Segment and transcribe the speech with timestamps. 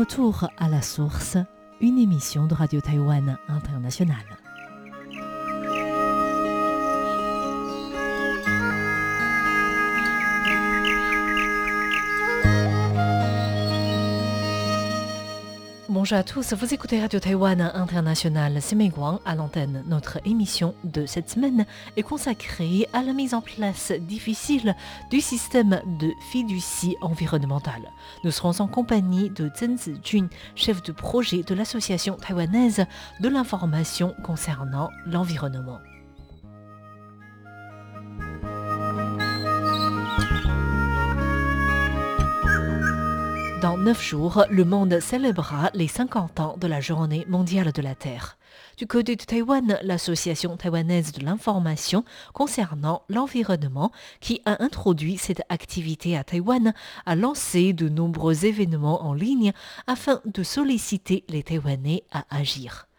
[0.00, 1.36] retour à la source,
[1.82, 4.16] une émission de Radio Taïwan Internationale.
[16.00, 19.84] Bonjour à tous, vous écoutez Radio Taïwan International, c'est Guang à l'antenne.
[19.86, 21.66] Notre émission de cette semaine
[21.98, 24.74] est consacrée à la mise en place difficile
[25.10, 27.92] du système de fiducie environnementale.
[28.24, 32.86] Nous serons en compagnie de Zhen Zijun, chef de projet de l'Association taïwanaise
[33.20, 35.80] de l'information concernant l'environnement.
[43.60, 47.94] Dans neuf jours, le monde célébrera les 50 ans de la Journée mondiale de la
[47.94, 48.38] Terre.
[48.78, 56.16] Du côté de Taïwan, l'Association taïwanaise de l'information concernant l'environnement, qui a introduit cette activité
[56.16, 56.72] à Taïwan,
[57.04, 59.52] a lancé de nombreux événements en ligne
[59.86, 62.89] afin de solliciter les Taïwanais à agir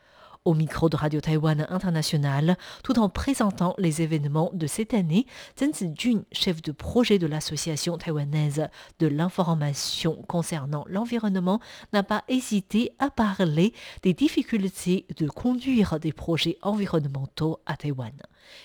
[0.45, 5.25] au micro de Radio Taïwan International, tout en présentant les événements de cette année.
[5.59, 8.67] Zhen Zijun, chef de projet de l'Association taïwanaise
[8.99, 11.59] de l'information concernant l'environnement,
[11.93, 18.13] n'a pas hésité à parler des difficultés de conduire des projets environnementaux à Taïwan.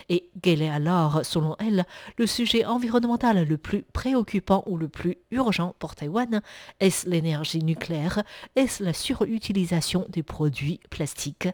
[0.08, 1.84] Et quel est alors, selon elle,
[2.18, 6.42] le sujet environnemental le plus préoccupant ou le plus urgent pour Taïwan?
[6.80, 8.22] Est-ce l'énergie nucléaire?
[8.54, 11.48] Est-ce la surutilisation des produits plastiques?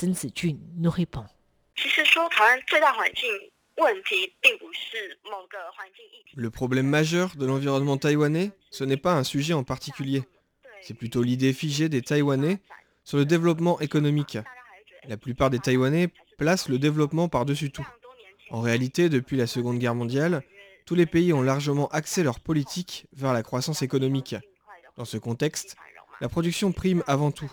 [0.00, 0.14] Zhen
[0.78, 1.24] nous répond.
[6.34, 10.22] Le problème majeur de l'environnement taïwanais, ce n'est pas un sujet en particulier.
[10.82, 12.60] C'est plutôt l'idée figée des Taïwanais
[13.04, 14.38] sur le développement économique.
[15.08, 17.86] La plupart des Taïwanais placent le développement par-dessus tout.
[18.50, 20.42] En réalité, depuis la Seconde Guerre mondiale,
[20.84, 24.36] tous les pays ont largement axé leur politique vers la croissance économique.
[24.96, 25.76] Dans ce contexte,
[26.20, 27.50] la production prime avant tout.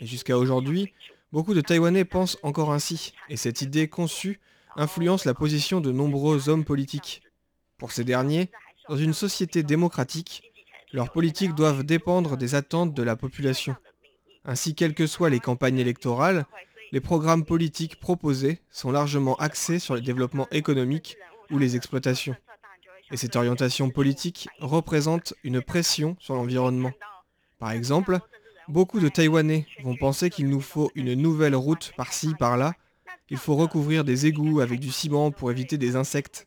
[0.00, 0.92] Et jusqu'à aujourd'hui,
[1.32, 4.40] beaucoup de Taïwanais pensent encore ainsi, et cette idée conçue
[4.76, 7.22] influence la position de nombreux hommes politiques.
[7.78, 8.50] Pour ces derniers,
[8.88, 10.42] dans une société démocratique,
[10.92, 13.76] leurs politiques doivent dépendre des attentes de la population.
[14.44, 16.46] Ainsi, quelles que soient les campagnes électorales,
[16.92, 21.16] les programmes politiques proposés sont largement axés sur le développement économique
[21.50, 22.36] ou les exploitations.
[23.12, 26.92] Et cette orientation politique représente une pression sur l'environnement.
[27.58, 28.18] Par exemple,
[28.68, 32.74] beaucoup de Taïwanais vont penser qu'il nous faut une nouvelle route par-ci, par-là.
[33.28, 36.46] Il faut recouvrir des égouts avec du ciment pour éviter des insectes.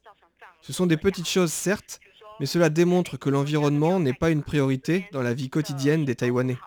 [0.61, 1.99] Ce sont des petites choses, certes,
[2.39, 6.57] mais cela démontre que l'environnement n'est pas une priorité dans la vie quotidienne des Taïwanais.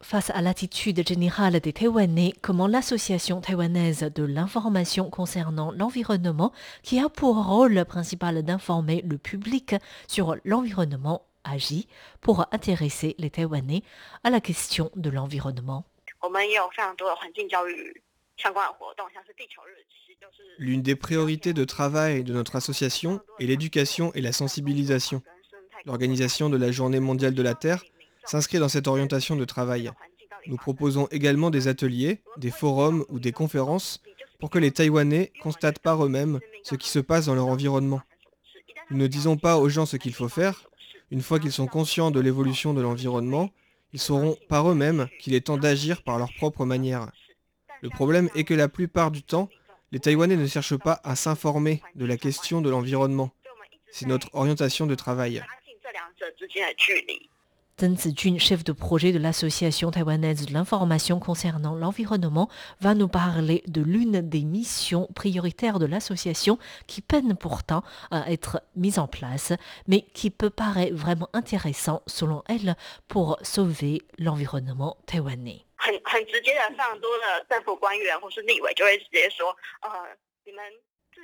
[0.00, 7.08] Face à l'attitude générale des Taïwanais, comment l'association taïwanaise de l'information concernant l'environnement, qui a
[7.08, 9.74] pour rôle principal d'informer le public
[10.08, 11.88] sur l'environnement, agit
[12.20, 13.82] pour intéresser les Taïwanais
[14.24, 15.84] à la question de l'environnement
[20.58, 25.22] L'une des priorités de travail de notre association est l'éducation et la sensibilisation.
[25.84, 27.84] L'organisation de la Journée mondiale de la Terre
[28.24, 29.90] s'inscrit dans cette orientation de travail.
[30.46, 34.00] Nous proposons également des ateliers, des forums ou des conférences
[34.38, 38.00] pour que les Taïwanais constatent par eux-mêmes ce qui se passe dans leur environnement.
[38.90, 40.68] Nous ne disons pas aux gens ce qu'il faut faire.
[41.10, 43.50] Une fois qu'ils sont conscients de l'évolution de l'environnement,
[43.92, 47.10] ils sauront par eux-mêmes qu'il est temps d'agir par leur propre manière.
[47.82, 49.48] Le problème est que la plupart du temps,
[49.90, 53.30] les Taïwanais ne cherchent pas à s'informer de la question de l'environnement.
[53.90, 55.42] C'est notre orientation de travail.
[57.80, 62.48] Zhen Zijun, chef de projet de l'Association taïwanaise de l'information concernant l'environnement,
[62.80, 68.62] va nous parler de l'une des missions prioritaires de l'association qui peine pourtant à être
[68.76, 69.52] mise en place,
[69.88, 72.76] mais qui peut paraître vraiment intéressant selon elle
[73.08, 75.64] pour sauver l'environnement taïwanais.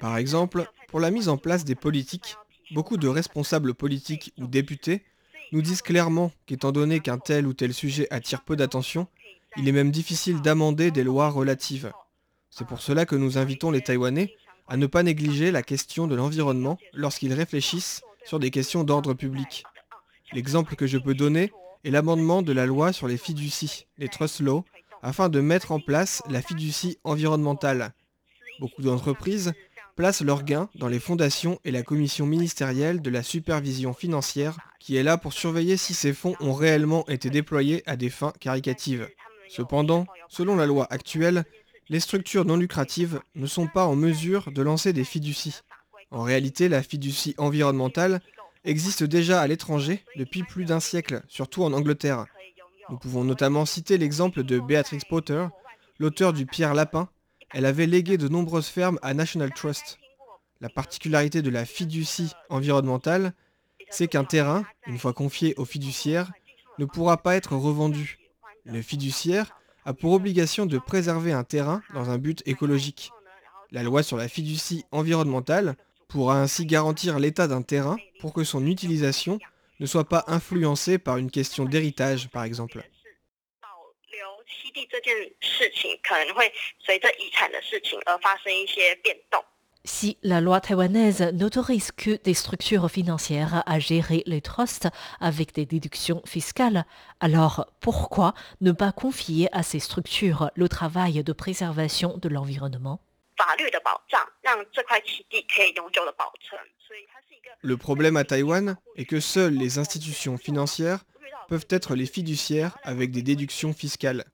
[0.00, 2.36] Par exemple, pour la mise en place des politiques,
[2.72, 5.04] beaucoup de responsables politiques ou députés
[5.52, 9.08] nous disent clairement qu'étant donné qu'un tel ou tel sujet attire peu d'attention,
[9.56, 11.92] il est même difficile d'amender des lois relatives.
[12.50, 14.34] C'est pour cela que nous invitons les Taïwanais
[14.68, 19.64] à ne pas négliger la question de l'environnement lorsqu'ils réfléchissent sur des questions d'ordre public.
[20.32, 21.50] L'exemple que je peux donner
[21.84, 24.64] est l'amendement de la loi sur les fiducies, les trust laws,
[25.02, 27.94] afin de mettre en place la fiducie environnementale.
[28.60, 29.52] Beaucoup d'entreprises
[29.98, 34.94] placent leurs gains dans les fondations et la commission ministérielle de la supervision financière qui
[34.94, 39.08] est là pour surveiller si ces fonds ont réellement été déployés à des fins caricatives.
[39.48, 41.44] Cependant, selon la loi actuelle,
[41.88, 45.62] les structures non lucratives ne sont pas en mesure de lancer des fiducies.
[46.12, 48.20] En réalité, la fiducie environnementale
[48.64, 52.26] existe déjà à l'étranger depuis plus d'un siècle, surtout en Angleterre.
[52.88, 55.44] Nous pouvons notamment citer l'exemple de Beatrix Potter,
[55.98, 57.08] l'auteur du Pierre Lapin.
[57.50, 59.98] Elle avait légué de nombreuses fermes à National Trust.
[60.60, 63.32] La particularité de la fiducie environnementale,
[63.90, 66.30] c'est qu'un terrain, une fois confié au fiduciaire,
[66.78, 68.18] ne pourra pas être revendu.
[68.64, 73.12] Le fiduciaire a pour obligation de préserver un terrain dans un but écologique.
[73.70, 75.76] La loi sur la fiducie environnementale
[76.08, 79.38] pourra ainsi garantir l'état d'un terrain pour que son utilisation
[79.80, 82.82] ne soit pas influencée par une question d'héritage, par exemple.
[89.84, 94.88] Si la loi taïwanaise n'autorise que des structures financières à gérer les trusts
[95.20, 96.84] avec des déductions fiscales,
[97.20, 103.00] alors pourquoi ne pas confier à ces structures le travail de préservation de l'environnement?
[107.60, 111.04] le problème à Taïwan est que seules les institutions financières
[111.48, 114.24] peuvent être les fiduciaires avec des déductions fiscales.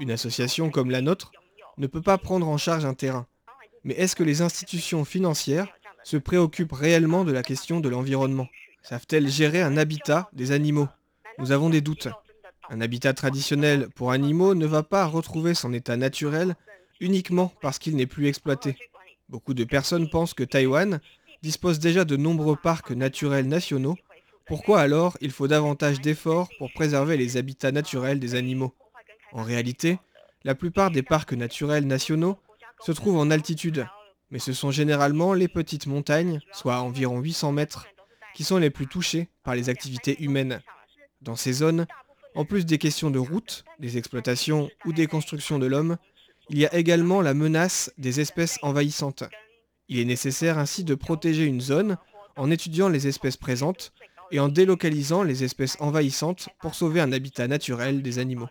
[0.00, 1.32] Une association comme la nôtre
[1.76, 3.26] ne peut pas prendre en charge un terrain.
[3.84, 5.68] Mais est-ce que les institutions financières
[6.04, 8.48] se préoccupent réellement de la question de l'environnement?
[8.82, 10.88] Savent-elles gérer un habitat des animaux?
[11.38, 12.08] Nous avons des doutes.
[12.70, 16.54] Un habitat traditionnel pour animaux ne va pas retrouver son état naturel
[17.00, 18.76] uniquement parce qu'il n'est plus exploité.
[19.28, 21.00] Beaucoup de personnes pensent que Taïwan
[21.42, 23.96] dispose déjà de nombreux parcs naturels nationaux.
[24.46, 28.74] Pourquoi alors il faut davantage d'efforts pour préserver les habitats naturels des animaux?
[29.32, 29.98] En réalité,
[30.44, 32.38] la plupart des parcs naturels nationaux
[32.80, 33.86] se trouvent en altitude,
[34.30, 37.86] mais ce sont généralement les petites montagnes, soit environ 800 mètres,
[38.34, 40.60] qui sont les plus touchées par les activités humaines.
[41.22, 41.86] Dans ces zones,
[42.34, 45.96] en plus des questions de routes, des exploitations ou des constructions de l'homme,
[46.50, 49.24] il y a également la menace des espèces envahissantes.
[49.88, 51.96] Il est nécessaire ainsi de protéger une zone
[52.36, 53.92] en étudiant les espèces présentes
[54.30, 58.48] et en délocalisant les espèces envahissantes pour sauver un habitat naturel des animaux.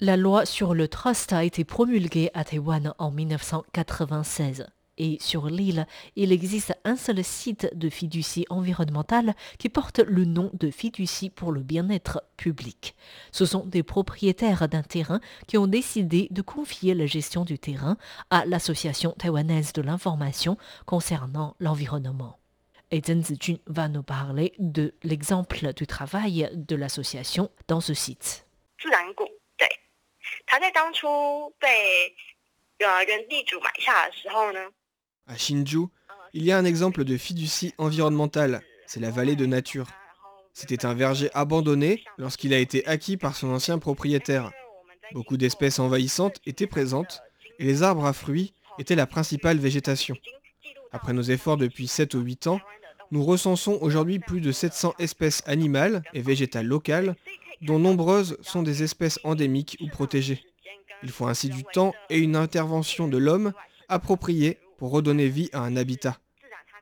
[0.00, 4.66] La loi sur le trust a été promulguée à Taïwan en 1996.
[4.96, 10.50] Et sur l'île, il existe un seul site de fiducie environnementale qui porte le nom
[10.52, 12.94] de fiducie pour le bien-être public.
[13.32, 17.96] Ce sont des propriétaires d'un terrain qui ont décidé de confier la gestion du terrain
[18.30, 20.56] à l'Association taïwanaise de l'information
[20.86, 22.38] concernant l'environnement.
[22.94, 28.46] Et Zhen Zijun va nous parler de l'exemple du travail de l'association dans ce site.
[35.26, 35.86] À Shinju,
[36.34, 39.88] il y a un exemple de fiducie environnementale, c'est la vallée de nature.
[40.52, 44.52] C'était un verger abandonné lorsqu'il a été acquis par son ancien propriétaire.
[45.10, 47.22] Beaucoup d'espèces envahissantes étaient présentes
[47.58, 50.14] et les arbres à fruits étaient la principale végétation.
[50.92, 52.60] Après nos efforts depuis 7 ou 8 ans,
[53.10, 57.16] nous recensons aujourd'hui plus de 700 espèces animales et végétales locales,
[57.62, 60.44] dont nombreuses sont des espèces endémiques ou protégées.
[61.02, 63.52] Il faut ainsi du temps et une intervention de l'homme
[63.88, 66.18] appropriée pour redonner vie à un habitat.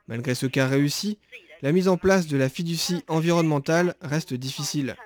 [0.08, 1.18] Malgré ce cas réussi,
[1.62, 4.96] la mise en place de la fiducie environnementale reste difficile.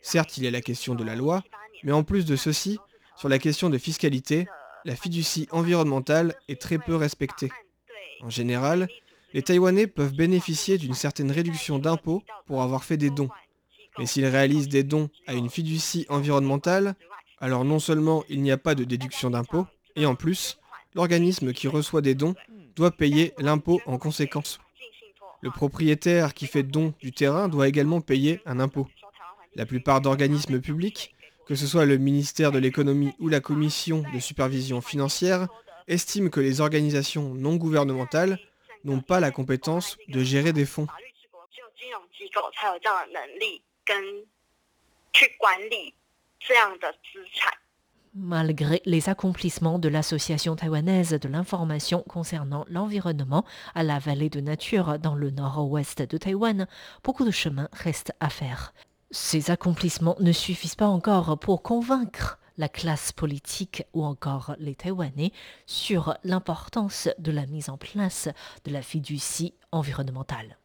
[0.00, 1.42] Certes, il y a la question de la loi,
[1.82, 2.78] mais en plus de ceci,
[3.16, 4.46] sur la question de fiscalité,
[4.84, 7.50] la fiducie environnementale est très peu respectée.
[8.22, 8.88] En général,
[9.34, 13.28] les Taïwanais peuvent bénéficier d'une certaine réduction d'impôts pour avoir fait des dons.
[13.98, 16.94] Mais s'ils réalisent des dons à une fiducie environnementale,
[17.40, 19.66] alors non seulement il n'y a pas de déduction d'impôts,
[19.96, 20.58] et en plus,
[20.94, 22.34] l'organisme qui reçoit des dons
[22.76, 24.60] doit payer l'impôt en conséquence.
[25.40, 28.88] Le propriétaire qui fait don du terrain doit également payer un impôt.
[29.54, 31.14] La plupart d'organismes publics,
[31.46, 35.48] que ce soit le ministère de l'économie ou la commission de supervision financière,
[35.86, 38.38] estiment que les organisations non gouvernementales
[38.88, 40.86] n'ont pas la compétence de gérer des fonds.
[48.14, 54.98] Malgré les accomplissements de l'Association taïwanaise de l'information concernant l'environnement à la vallée de nature
[54.98, 56.66] dans le nord-ouest de Taïwan,
[57.04, 58.72] beaucoup de chemin reste à faire.
[59.10, 65.32] Ces accomplissements ne suffisent pas encore pour convaincre la classe politique ou encore les Taïwanais
[65.66, 68.28] sur l'importance de la mise en place
[68.64, 70.58] de la fiducie environnementale.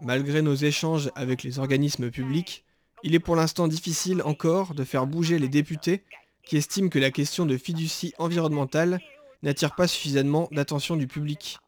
[0.00, 2.64] Malgré nos échanges avec les organismes publics,
[3.02, 6.04] il est pour l'instant difficile encore de faire bouger les députés
[6.46, 9.00] qui estiment que la question de fiducie environnementale
[9.42, 11.58] n'attire pas suffisamment d'attention du public.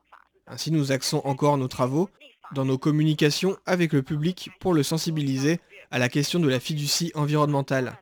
[0.46, 2.08] Ainsi nous axons encore nos travaux
[2.52, 7.12] dans nos communications avec le public pour le sensibiliser à la question de la fiducie
[7.14, 7.96] environnementale.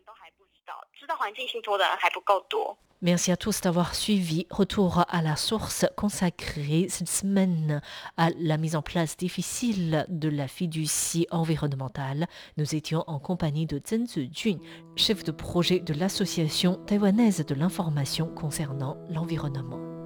[3.03, 4.47] Merci à tous d'avoir suivi.
[4.49, 7.83] Retour à la source consacrée cette semaine
[8.17, 12.27] à la mise en place difficile de la fiducie environnementale.
[12.57, 14.59] Nous étions en compagnie de Zhen Zijun,
[14.97, 20.04] chef de projet de l'Association taïwanaise de l'information concernant l'environnement.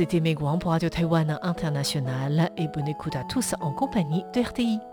[0.00, 4.89] C'était Meguan pour Radio Taïwan International et bonne écoute à tous en compagnie de RTI.